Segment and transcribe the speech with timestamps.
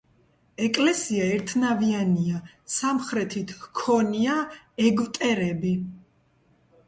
[0.67, 2.39] ეკლესია ერთნავიანია,
[2.75, 4.37] სამხრეთით ჰქონია
[4.87, 5.75] ეგვტერები.